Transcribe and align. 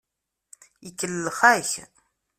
Ikellex-ak. 0.87 1.71